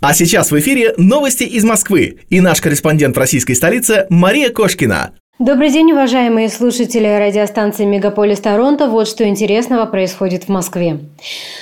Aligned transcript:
А 0.00 0.14
сейчас 0.14 0.52
в 0.52 0.58
эфире 0.58 0.94
новости 0.96 1.42
из 1.42 1.64
Москвы 1.64 2.20
и 2.28 2.40
наш 2.40 2.60
корреспондент 2.60 3.16
в 3.16 3.18
российской 3.18 3.54
столице 3.54 4.06
Мария 4.10 4.50
Кошкина. 4.50 5.12
Добрый 5.38 5.70
день, 5.70 5.92
уважаемые 5.92 6.48
слушатели 6.48 7.06
радиостанции 7.06 7.84
«Мегаполис 7.84 8.40
Торонто». 8.40 8.88
Вот 8.88 9.06
что 9.06 9.24
интересного 9.24 9.86
происходит 9.86 10.44
в 10.44 10.48
Москве. 10.48 10.98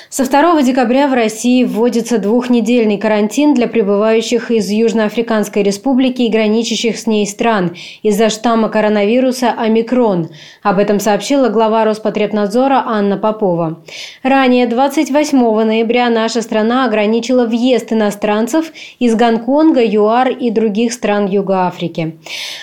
Со 0.09 0.25
2 0.25 0.63
декабря 0.63 1.09
в 1.09 1.13
России 1.13 1.63
вводится 1.63 2.17
двухнедельный 2.17 2.97
карантин 2.97 3.53
для 3.53 3.69
прибывающих 3.69 4.51
из 4.51 4.71
Южноафриканской 4.71 5.63
республики 5.63 6.23
и 6.23 6.31
граничащих 6.31 6.97
с 6.97 7.07
ней 7.07 7.27
стран 7.27 7.77
из-за 8.03 8.31
штамма 8.31 8.71
коронавируса 8.71 9.51
«Омикрон». 9.51 10.31
Об 10.63 10.79
этом 10.79 10.99
сообщила 10.99 11.51
глава 11.51 11.85
Роспотребнадзора 11.85 12.83
Анна 12.87 13.19
Попова. 13.19 13.83
Ранее, 14.23 14.67
28 14.67 15.39
ноября, 15.39 16.09
наша 16.09 16.41
страна 16.41 16.87
ограничила 16.87 17.45
въезд 17.45 17.93
иностранцев 17.93 18.73
из 19.01 19.15
Гонконга, 19.17 19.85
ЮАР 19.85 20.31
и 20.31 20.51
других 20.51 20.95
стран 20.95 21.27
Юга 21.27 21.67
Африки. 21.67 22.17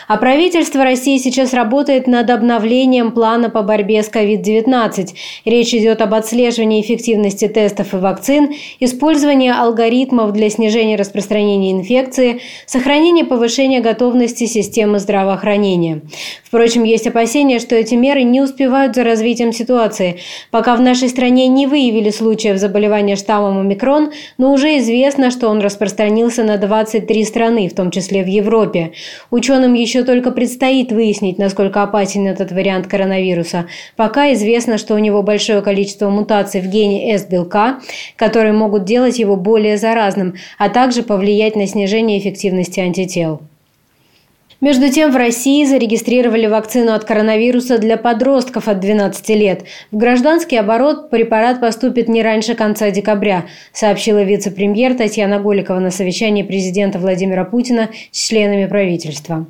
А 0.07 0.17
правительство 0.17 0.83
России 0.83 1.02
Россия 1.03 1.19
сейчас 1.19 1.53
работает 1.53 2.07
над 2.07 2.29
обновлением 2.29 3.11
плана 3.11 3.49
по 3.49 3.61
борьбе 3.61 4.03
с 4.03 4.09
COVID-19. 4.09 5.09
Речь 5.43 5.73
идет 5.73 5.99
об 5.99 6.13
отслеживании 6.13 6.79
эффективности 6.79 7.49
тестов 7.49 7.93
и 7.93 7.97
вакцин, 7.97 8.53
использовании 8.79 9.51
алгоритмов 9.51 10.31
для 10.31 10.49
снижения 10.49 10.95
распространения 10.95 11.73
инфекции, 11.73 12.39
сохранении 12.65 13.23
повышения 13.23 13.81
готовности 13.81 14.45
системы 14.45 14.99
здравоохранения. 14.99 16.03
Впрочем, 16.45 16.85
есть 16.85 17.07
опасения, 17.07 17.59
что 17.59 17.75
эти 17.75 17.95
меры 17.95 18.23
не 18.23 18.39
успевают 18.39 18.95
за 18.95 19.03
развитием 19.03 19.51
ситуации. 19.51 20.19
Пока 20.51 20.75
в 20.77 20.81
нашей 20.81 21.09
стране 21.09 21.47
не 21.47 21.67
выявили 21.67 22.11
случаев 22.11 22.59
заболевания 22.59 23.17
штаммом 23.17 23.59
омикрон, 23.59 24.11
но 24.37 24.53
уже 24.53 24.77
известно, 24.77 25.31
что 25.31 25.49
он 25.49 25.59
распространился 25.59 26.45
на 26.45 26.57
23 26.57 27.25
страны, 27.25 27.67
в 27.67 27.75
том 27.75 27.91
числе 27.91 28.23
в 28.23 28.27
Европе. 28.27 28.93
Ученым 29.31 29.73
еще 29.73 30.03
только 30.03 30.31
предстоит 30.31 30.92
выяснить, 30.93 31.37
насколько 31.37 31.83
опасен 31.83 32.27
этот 32.27 32.51
вариант 32.51 32.87
коронавируса. 32.87 33.65
Пока 33.95 34.31
известно, 34.33 34.77
что 34.77 34.95
у 34.95 34.99
него 34.99 35.21
большое 35.23 35.61
количество 35.61 36.09
мутаций 36.09 36.61
в 36.61 36.67
гене 36.67 37.13
S-белка, 37.15 37.79
которые 38.15 38.53
могут 38.53 38.85
делать 38.85 39.19
его 39.19 39.35
более 39.35 39.77
заразным, 39.77 40.35
а 40.57 40.69
также 40.69 41.03
повлиять 41.03 41.55
на 41.55 41.67
снижение 41.67 42.19
эффективности 42.19 42.79
антител. 42.79 43.41
Между 44.63 44.87
тем, 44.89 45.11
в 45.11 45.17
России 45.17 45.65
зарегистрировали 45.65 46.45
вакцину 46.45 46.93
от 46.93 47.03
коронавируса 47.03 47.79
для 47.79 47.97
подростков 47.97 48.69
от 48.69 48.79
12 48.79 49.29
лет. 49.31 49.65
В 49.91 49.97
гражданский 49.97 50.55
оборот 50.55 51.09
препарат 51.09 51.59
поступит 51.59 52.07
не 52.07 52.23
раньше 52.23 52.55
конца 52.55 52.89
декабря, 52.89 53.43
сообщила 53.73 54.23
вице-премьер 54.23 54.95
Татьяна 54.95 55.37
Голикова 55.39 55.81
на 55.81 55.91
совещании 55.91 56.43
президента 56.43 56.97
Владимира 56.97 57.43
Путина 57.43 57.89
с 58.11 58.25
членами 58.29 58.65
правительства. 58.65 59.45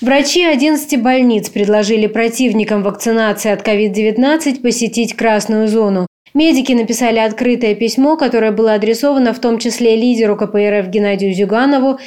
Врачи 0.00 0.44
11 0.44 1.00
больниц 1.00 1.48
предложили 1.50 2.06
противникам 2.06 2.82
вакцинации 2.82 3.50
от 3.50 3.66
COVID-19 3.66 4.60
посетить 4.60 5.14
красную 5.14 5.68
зону. 5.68 6.06
Медики 6.34 6.72
написали 6.72 7.20
открытое 7.20 7.76
письмо, 7.76 8.16
которое 8.16 8.50
было 8.50 8.74
адресовано 8.74 9.32
в 9.32 9.38
том 9.38 9.58
числе 9.58 9.94
лидеру 9.94 10.36
КПРФ 10.36 10.88
Геннадию 10.88 11.32
Зюганову, 11.32 12.00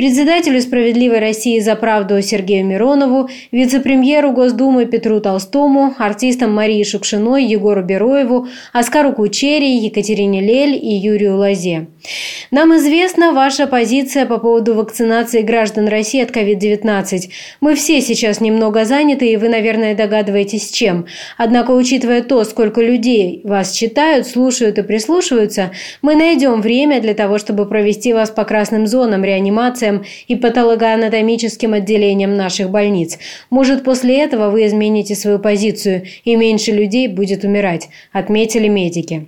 председателю 0.00 0.62
«Справедливой 0.62 1.18
России 1.18 1.58
за 1.58 1.76
правду» 1.76 2.22
Сергею 2.22 2.64
Миронову, 2.64 3.28
вице-премьеру 3.52 4.32
Госдумы 4.32 4.86
Петру 4.86 5.20
Толстому, 5.20 5.94
артистам 5.98 6.54
Марии 6.54 6.82
Шукшиной, 6.84 7.44
Егору 7.44 7.82
Бероеву, 7.84 8.48
Оскару 8.72 9.12
Кучери, 9.12 9.66
Екатерине 9.66 10.40
Лель 10.40 10.74
и 10.74 10.94
Юрию 10.94 11.36
Лазе. 11.36 11.88
Нам 12.50 12.74
известна 12.76 13.32
ваша 13.32 13.66
позиция 13.66 14.24
по 14.24 14.38
поводу 14.38 14.72
вакцинации 14.72 15.42
граждан 15.42 15.86
России 15.86 16.22
от 16.22 16.30
COVID-19. 16.30 17.30
Мы 17.60 17.74
все 17.74 18.00
сейчас 18.00 18.40
немного 18.40 18.86
заняты, 18.86 19.30
и 19.30 19.36
вы, 19.36 19.50
наверное, 19.50 19.94
догадываетесь, 19.94 20.70
чем. 20.70 21.04
Однако, 21.36 21.72
учитывая 21.72 22.22
то, 22.22 22.42
сколько 22.44 22.80
людей 22.80 23.42
вас 23.44 23.72
читают, 23.72 24.26
слушают 24.26 24.78
и 24.78 24.82
прислушиваются, 24.82 25.72
мы 26.00 26.14
найдем 26.14 26.62
время 26.62 27.02
для 27.02 27.12
того, 27.12 27.36
чтобы 27.36 27.66
провести 27.66 28.14
вас 28.14 28.30
по 28.30 28.44
красным 28.44 28.86
зонам, 28.86 29.22
реанимациям 29.90 30.04
и 30.28 30.36
патологоанатомическим 30.36 31.74
отделениям 31.74 32.36
наших 32.36 32.70
больниц. 32.70 33.18
Может, 33.50 33.84
после 33.84 34.22
этого 34.22 34.50
вы 34.50 34.66
измените 34.66 35.14
свою 35.14 35.38
позицию, 35.38 36.04
и 36.24 36.36
меньше 36.36 36.72
людей 36.72 37.08
будет 37.08 37.44
умирать, 37.44 37.88
отметили 38.12 38.68
медики. 38.68 39.26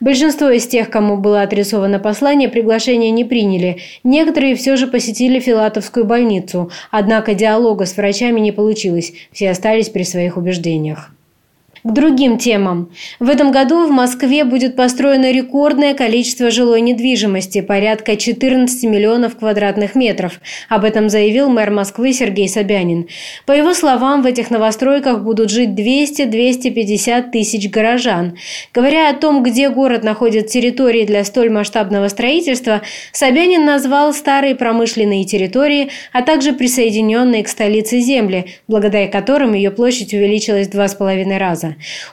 Большинство 0.00 0.50
из 0.50 0.66
тех, 0.66 0.90
кому 0.90 1.16
было 1.16 1.42
адресовано 1.42 1.98
послание, 1.98 2.48
приглашение 2.48 3.10
не 3.10 3.24
приняли. 3.24 3.78
Некоторые 4.04 4.54
все 4.54 4.76
же 4.76 4.86
посетили 4.86 5.40
Филатовскую 5.40 6.04
больницу, 6.04 6.70
однако 6.90 7.34
диалога 7.34 7.86
с 7.86 7.96
врачами 7.96 8.40
не 8.40 8.52
получилось, 8.52 9.12
все 9.32 9.50
остались 9.50 9.88
при 9.88 10.02
своих 10.04 10.36
убеждениях. 10.36 11.10
К 11.84 11.90
другим 11.90 12.38
темам. 12.38 12.92
В 13.18 13.28
этом 13.28 13.50
году 13.50 13.88
в 13.88 13.90
Москве 13.90 14.44
будет 14.44 14.76
построено 14.76 15.32
рекордное 15.32 15.94
количество 15.94 16.48
жилой 16.48 16.80
недвижимости– 16.80 17.60
порядка 17.62 18.16
14 18.16 18.84
миллионов 18.84 19.36
квадратных 19.36 19.96
метров. 19.96 20.40
Об 20.68 20.84
этом 20.84 21.08
заявил 21.08 21.48
мэр 21.48 21.72
Москвы 21.72 22.12
Сергей 22.12 22.48
Собянин. 22.48 23.08
По 23.46 23.52
его 23.52 23.74
словам, 23.74 24.22
в 24.22 24.26
этих 24.26 24.50
новостройках 24.50 25.24
будут 25.24 25.50
жить 25.50 25.70
200-250 25.70 27.32
тысяч 27.32 27.68
горожан. 27.68 28.38
Говоря 28.72 29.10
о 29.10 29.14
том, 29.14 29.42
где 29.42 29.68
город 29.68 30.04
находит 30.04 30.46
территории 30.46 31.04
для 31.04 31.24
столь 31.24 31.50
масштабного 31.50 32.06
строительства, 32.06 32.82
Собянин 33.10 33.64
назвал 33.64 34.14
старые 34.14 34.54
промышленные 34.54 35.24
территории, 35.24 35.90
а 36.12 36.22
также 36.22 36.52
присоединенные 36.52 37.42
к 37.42 37.48
столице 37.48 37.98
земли, 37.98 38.46
благодаря 38.68 39.08
которым 39.08 39.52
ее 39.52 39.72
площадь 39.72 40.14
увеличилась 40.14 40.68
в 40.68 40.70
два 40.70 40.86
с 40.86 40.94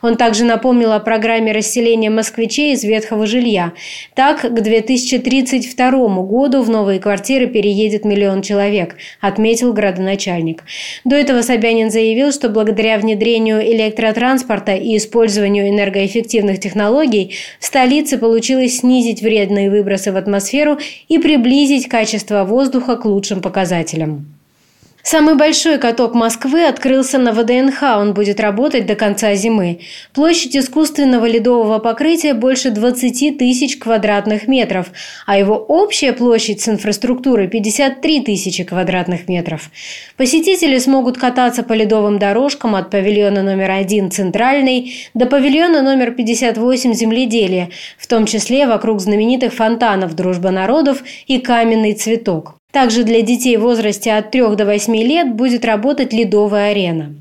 Он 0.01 0.17
также 0.17 0.45
напомнил 0.45 0.91
о 0.91 0.99
программе 0.99 1.51
расселения 1.51 2.09
москвичей 2.09 2.73
из 2.73 2.83
ветхого 2.83 3.25
жилья. 3.25 3.73
Так, 4.15 4.41
к 4.41 4.61
2032 4.61 5.91
году 6.23 6.61
в 6.61 6.69
новые 6.69 6.99
квартиры 6.99 7.47
переедет 7.47 8.05
миллион 8.05 8.41
человек, 8.41 8.95
отметил 9.21 9.73
градоначальник. 9.73 10.63
До 11.03 11.15
этого 11.15 11.41
Собянин 11.41 11.91
заявил, 11.91 12.31
что 12.31 12.49
благодаря 12.49 12.97
внедрению 12.97 13.61
электротранспорта 13.61 14.73
и 14.73 14.97
использованию 14.97 15.69
энергоэффективных 15.69 16.59
технологий 16.59 17.35
в 17.59 17.65
столице 17.65 18.17
получилось 18.17 18.79
снизить 18.79 19.21
вредные 19.21 19.69
выбросы 19.69 20.11
в 20.11 20.17
атмосферу 20.17 20.79
и 21.07 21.19
приблизить 21.19 21.87
качество 21.87 22.43
воздуха 22.43 22.95
к 22.95 23.05
лучшим 23.05 23.41
показателям. 23.41 24.38
Самый 25.01 25.35
большой 25.35 25.77
каток 25.77 26.13
Москвы 26.13 26.65
открылся 26.65 27.17
на 27.17 27.31
ВДНХ. 27.31 27.83
Он 27.97 28.13
будет 28.13 28.39
работать 28.39 28.85
до 28.85 28.95
конца 28.95 29.33
зимы. 29.35 29.79
Площадь 30.13 30.57
искусственного 30.57 31.25
ледового 31.25 31.79
покрытия 31.79 32.33
больше 32.33 32.69
20 32.69 33.37
тысяч 33.37 33.77
квадратных 33.77 34.47
метров, 34.47 34.91
а 35.25 35.37
его 35.37 35.55
общая 35.55 36.11
площадь 36.11 36.61
с 36.61 36.67
инфраструктурой 36.67 37.47
53 37.47 38.21
тысячи 38.21 38.63
квадратных 38.65 39.29
метров. 39.29 39.71
Посетители 40.17 40.77
смогут 40.77 41.17
кататься 41.17 41.63
по 41.63 41.73
ледовым 41.73 42.19
дорожкам 42.19 42.75
от 42.75 42.91
павильона 42.91 43.41
номер 43.41 43.71
один 43.71 44.11
«Центральный» 44.11 44.93
до 45.13 45.27
павильона 45.27 45.81
номер 45.81 46.11
58 46.11 46.93
«Земледелие», 46.93 47.69
в 47.97 48.05
том 48.07 48.25
числе 48.25 48.67
вокруг 48.67 48.99
знаменитых 48.99 49.53
фонтанов 49.53 50.13
«Дружба 50.13 50.51
народов» 50.51 51.03
и 51.25 51.39
«Каменный 51.39 51.93
цветок». 51.93 52.58
Также 52.71 53.03
для 53.03 53.23
детей 53.23 53.57
в 53.57 53.61
возрасте 53.61 54.13
от 54.13 54.29
3 54.29 54.55
до 54.55 54.63
8 54.63 54.95
лет 54.97 55.33
будет 55.33 55.65
работать 55.65 56.13
ледовая 56.13 56.69
арена. 56.69 57.15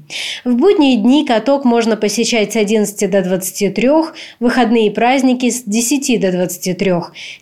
В 0.45 0.55
будние 0.55 0.99
дни 0.99 1.25
каток 1.25 1.65
можно 1.65 1.97
посещать 1.97 2.53
с 2.53 2.57
11 2.57 3.11
до 3.11 3.23
23, 3.23 3.89
выходные 4.41 4.91
праздники 4.91 5.49
с 5.49 5.63
10 5.63 6.21
до 6.21 6.33
23, 6.33 6.93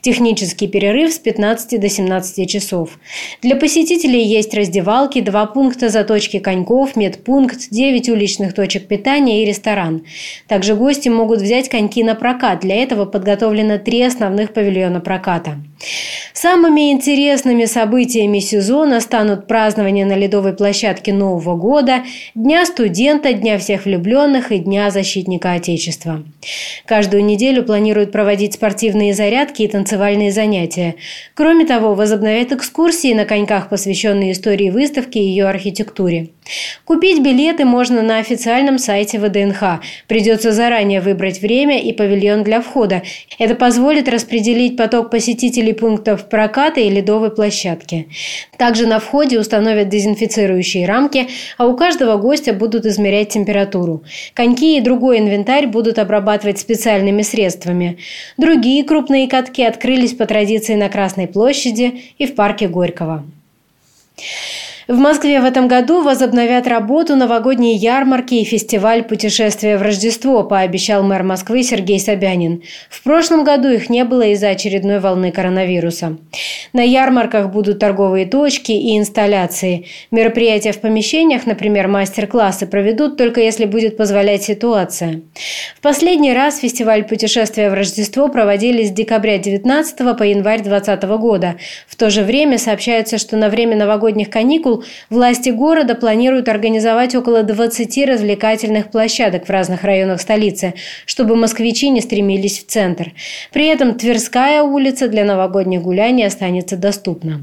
технический 0.03 0.69
перерыв 0.69 1.13
с 1.13 1.19
15 1.19 1.81
до 1.81 1.89
17 1.89 2.49
часов. 2.49 3.01
Для 3.43 3.57
посетителей 3.57 4.23
есть 4.23 4.55
раздевалки, 4.55 5.21
два 5.21 5.47
пункта 5.47 5.89
заточки 5.89 6.39
коньков, 6.39 6.95
медпункт, 6.95 7.71
9 7.71 8.09
уличных 8.09 8.55
точек 8.55 8.87
питания 8.87 9.43
и 9.43 9.47
ресторан. 9.47 10.05
Также 10.47 10.77
гости 10.77 11.09
могут 11.09 11.41
взять 11.41 11.69
коньки 11.69 12.05
на 12.05 12.15
прокат. 12.15 12.61
Для 12.61 12.77
этого 12.77 13.05
подготовлено 13.05 13.79
три 13.79 14.01
основных 14.03 14.53
павильона 14.53 15.01
проката. 15.01 15.59
Самыми 16.33 16.93
интересными 16.93 17.65
событиями 17.65 18.41
сезона 18.41 19.01
станут 19.01 19.47
празднование 19.47 20.05
на 20.05 20.15
ледовой 20.15 20.53
площадке 20.55 21.13
Нового 21.13 21.57
года, 21.57 22.05
Дня 22.35 22.65
студента, 22.67 23.33
Дня 23.33 23.59
всех 23.59 23.85
влюбленных 23.85 24.53
и 24.53 24.59
Дня 24.59 24.91
защитника 24.91 25.53
Отечества. 25.53 26.23
Каждую 26.85 27.25
неделю 27.25 27.63
планируют 27.63 28.13
проводить 28.13 28.55
спортивные 28.55 29.15
зарядки 29.15 29.63
и 29.63 29.69
танцевальные 29.69 30.31
занятия. 30.31 30.97
Кроме 31.35 31.65
того, 31.67 31.95
возобновят 31.95 32.53
экскурсии 32.53 33.15
на 33.15 33.25
коньках, 33.25 33.69
посвященные 33.69 34.33
истории 34.33 34.71
выставки 34.71 35.19
и 35.19 35.23
ее 35.23 35.47
архитектуре. 35.47 36.29
Купить 36.85 37.21
билеты 37.23 37.65
можно 37.65 38.03
на 38.03 38.19
официальном 38.19 38.79
сайте 38.79 39.19
ВДНХ. 39.19 39.81
Придется 40.07 40.53
заранее 40.53 41.01
выбрать 41.01 41.41
время 41.41 41.81
и 41.81 41.93
павильон 41.93 42.45
для 42.45 42.61
входа. 42.61 43.03
Это 43.39 43.55
позволит 43.55 44.09
распределить 44.09 44.77
поток 44.77 45.11
посетителей 45.11 45.66
пунктов 45.73 46.29
проката 46.29 46.81
и 46.81 46.91
ледовой 46.91 47.31
площадки. 47.31 48.09
Также 48.57 48.87
на 48.87 48.99
входе 48.99 49.39
установят 49.39 49.89
дезинфицирующие 49.89 50.87
рамки, 50.87 51.29
а 51.59 51.67
у 51.67 51.77
каждого 51.77 52.17
гостя 52.17 52.53
будут 52.53 52.87
измерять 52.87 53.31
температуру. 53.31 54.03
Коньки 54.35 54.77
и 54.77 54.81
другой 54.81 55.19
инвентарь 55.19 55.67
будут 55.67 55.99
обрабатывать 55.99 56.59
специальными 56.59 57.23
средствами. 57.23 57.99
Другие 58.37 58.85
крупные 58.85 59.29
катки 59.29 59.63
открылись 59.63 60.15
по 60.15 60.27
традиции 60.27 60.75
на 60.75 60.89
Красной 60.89 61.27
площади 61.27 62.03
и 62.19 62.27
в 62.27 62.35
парке 62.35 62.69
Горького. 62.69 63.25
В 64.89 64.99
Москве 64.99 65.41
в 65.41 65.45
этом 65.45 65.67
году 65.67 66.01
возобновят 66.01 66.69
работу 66.69 67.17
новогодние 67.17 67.75
ярмарки 67.75 68.35
и 68.35 68.45
фестиваль 68.45 69.03
«Путешествие 69.03 69.79
в 69.79 69.83
Рождество», 69.83 70.45
пообещал 70.45 71.03
мэр 71.03 71.25
Москвы 71.25 71.65
Сергей 71.65 71.99
Собянин. 71.99 72.63
В 72.89 73.03
прошлом 73.03 73.43
году 73.43 73.69
их 73.69 73.91
не 73.91 74.05
было 74.05 74.23
из-за 74.29 74.51
очередной 74.51 75.01
волны 75.01 75.33
коронавируса. 75.33 76.19
На 76.73 76.83
ярмарках 76.83 77.51
будут 77.51 77.81
торговые 77.81 78.27
точки 78.27 78.71
и 78.71 78.97
инсталляции. 78.97 79.87
Мероприятия 80.13 80.71
в 80.71 80.79
помещениях, 80.79 81.47
например, 81.47 81.89
мастер-классы, 81.89 82.69
проведут 82.69 83.17
только 83.17 83.41
если 83.41 83.65
будет 83.65 83.97
позволять 83.97 84.45
ситуация. 84.45 85.23
В 85.77 85.81
последний 85.81 86.33
раз 86.33 86.61
фестиваль 86.61 87.03
«Путешествие 87.03 87.71
в 87.71 87.75
Рождество» 87.75 88.29
проводили 88.29 88.85
с 88.85 88.93
декабря 88.93 89.39
19 89.39 90.17
по 90.17 90.23
январь 90.23 90.63
2020 90.63 91.03
года. 91.19 91.57
В 91.89 91.97
то 91.97 92.09
же 92.09 92.23
время 92.23 92.57
сообщается, 92.59 93.19
что 93.19 93.37
на 93.37 93.49
время 93.49 93.77
новогодних 93.77 94.31
каникул 94.31 94.76
власти 95.11 95.51
города 95.51 95.95
планируют 95.95 96.49
организовать 96.49 97.15
около 97.15 97.43
20 97.43 98.07
развлекательных 98.07 98.91
площадок 98.91 99.47
в 99.47 99.51
разных 99.51 99.85
районах 99.85 100.21
столицы, 100.21 100.75
чтобы 101.07 101.37
москвичи 101.37 101.89
не 101.91 102.01
стремились 102.01 102.59
в 102.61 102.67
центр. 102.67 103.13
При 103.53 103.67
этом 103.67 103.95
Тверская 103.95 104.63
улица 104.63 105.09
для 105.09 105.25
новогодних 105.25 105.83
гуляний 105.83 106.27
останется 106.27 106.77
доступна. 106.77 107.41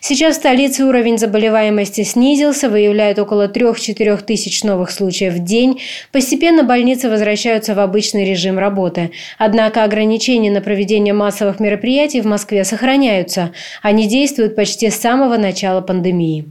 Сейчас 0.00 0.36
в 0.36 0.40
столице 0.40 0.84
уровень 0.84 1.18
заболеваемости 1.18 2.02
снизился, 2.02 2.68
выявляют 2.68 3.18
около 3.18 3.48
3-4 3.48 4.24
тысяч 4.24 4.64
новых 4.64 4.90
случаев 4.90 5.34
в 5.34 5.44
день. 5.44 5.80
Постепенно 6.10 6.62
больницы 6.62 7.08
возвращаются 7.08 7.74
в 7.74 7.80
обычный 7.80 8.24
режим 8.24 8.58
работы. 8.58 9.10
Однако 9.38 9.84
ограничения 9.84 10.50
на 10.50 10.60
проведение 10.60 11.14
массовых 11.14 11.60
мероприятий 11.60 12.20
в 12.20 12.26
Москве 12.26 12.64
сохраняются. 12.64 13.52
Они 13.82 14.08
действуют 14.08 14.56
почти 14.56 14.90
с 14.90 14.98
самого 14.98 15.36
начала 15.36 15.80
пандемии. 15.80 16.46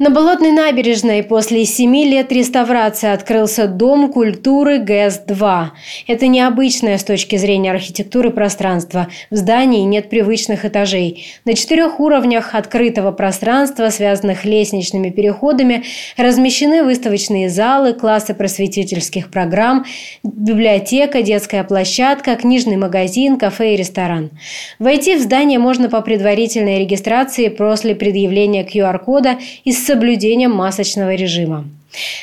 На 0.00 0.08
Болотной 0.08 0.50
набережной 0.50 1.22
после 1.22 1.66
семи 1.66 2.08
лет 2.08 2.32
реставрации 2.32 3.10
открылся 3.10 3.66
Дом 3.66 4.10
культуры 4.10 4.78
ГЭС-2. 4.78 5.66
Это 6.06 6.26
необычное 6.26 6.96
с 6.96 7.04
точки 7.04 7.36
зрения 7.36 7.70
архитектуры 7.70 8.30
пространство. 8.30 9.08
В 9.28 9.36
здании 9.36 9.82
нет 9.82 10.08
привычных 10.08 10.64
этажей. 10.64 11.26
На 11.44 11.52
четырех 11.52 12.00
уровнях 12.00 12.54
открытого 12.54 13.12
пространства, 13.12 13.90
связанных 13.90 14.46
лестничными 14.46 15.10
переходами, 15.10 15.84
размещены 16.16 16.82
выставочные 16.82 17.50
залы, 17.50 17.92
классы 17.92 18.32
просветительских 18.32 19.30
программ, 19.30 19.84
библиотека, 20.22 21.20
детская 21.20 21.62
площадка, 21.62 22.36
книжный 22.36 22.78
магазин, 22.78 23.36
кафе 23.36 23.74
и 23.74 23.76
ресторан. 23.76 24.30
Войти 24.78 25.16
в 25.16 25.20
здание 25.20 25.58
можно 25.58 25.90
по 25.90 26.00
предварительной 26.00 26.78
регистрации 26.78 27.48
после 27.48 27.94
предъявления 27.94 28.64
QR-кода 28.64 29.36
из 29.64 29.89
соблюдением 29.90 30.52
масочного 30.52 31.16
режима. 31.16 31.64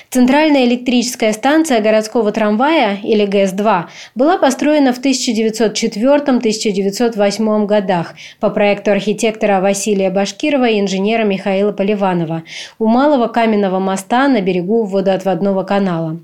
Центральная 0.10 0.64
электрическая 0.64 1.34
станция 1.34 1.82
городского 1.82 2.32
трамвая, 2.32 3.00
или 3.04 3.26
ГЭС-2, 3.26 3.84
была 4.16 4.38
построена 4.38 4.94
в 4.94 5.04
1904-1908 5.04 7.66
годах 7.66 8.14
по 8.40 8.50
проекту 8.50 8.92
архитектора 8.92 9.60
Василия 9.60 10.10
Башкирова 10.10 10.70
и 10.70 10.80
инженера 10.80 11.26
Михаила 11.26 11.74
Поливанова 11.74 12.44
у 12.80 12.88
Малого 12.88 13.28
каменного 13.28 13.80
моста 13.80 14.30
на 14.30 14.40
берегу 14.40 14.86
водоотводного 14.86 15.64
канала. 15.64 16.18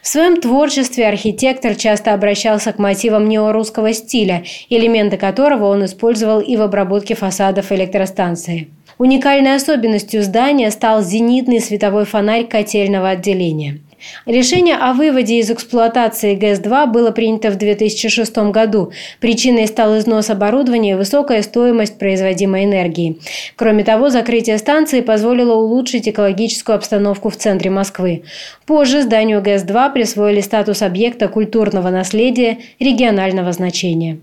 В 0.00 0.08
своем 0.08 0.40
творчестве 0.40 1.06
архитектор 1.06 1.74
часто 1.74 2.14
обращался 2.14 2.72
к 2.72 2.78
мотивам 2.78 3.28
неорусского 3.28 3.92
стиля, 3.92 4.44
элементы 4.70 5.18
которого 5.18 5.66
он 5.66 5.84
использовал 5.84 6.40
и 6.40 6.56
в 6.56 6.62
обработке 6.62 7.14
фасадов 7.14 7.70
электростанции. 7.70 8.70
Уникальной 8.98 9.56
особенностью 9.56 10.22
здания 10.22 10.70
стал 10.70 11.02
зенитный 11.02 11.60
световой 11.60 12.06
фонарь 12.06 12.46
котельного 12.46 13.10
отделения. 13.10 13.80
Решение 14.24 14.76
о 14.76 14.94
выводе 14.94 15.38
из 15.38 15.50
эксплуатации 15.50 16.34
ГЭС-2 16.34 16.86
было 16.86 17.10
принято 17.10 17.50
в 17.50 17.56
2006 17.56 18.36
году. 18.50 18.92
Причиной 19.20 19.66
стал 19.66 19.98
износ 19.98 20.30
оборудования 20.30 20.92
и 20.92 20.94
высокая 20.94 21.42
стоимость 21.42 21.98
производимой 21.98 22.64
энергии. 22.64 23.18
Кроме 23.56 23.84
того, 23.84 24.08
закрытие 24.08 24.58
станции 24.58 25.00
позволило 25.00 25.54
улучшить 25.54 26.08
экологическую 26.08 26.76
обстановку 26.76 27.28
в 27.28 27.36
центре 27.36 27.70
Москвы. 27.70 28.24
Позже 28.64 29.02
зданию 29.02 29.42
ГЭС-2 29.42 29.92
присвоили 29.92 30.40
статус 30.40 30.82
объекта 30.82 31.28
культурного 31.28 31.90
наследия 31.90 32.58
регионального 32.78 33.52
значения. 33.52 34.18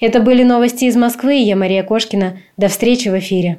Это 0.00 0.20
были 0.20 0.42
новости 0.42 0.86
из 0.86 0.96
Москвы. 0.96 1.34
Я 1.34 1.54
Мария 1.54 1.84
Кошкина. 1.84 2.38
До 2.56 2.68
встречи 2.68 3.08
в 3.08 3.18
эфире. 3.18 3.58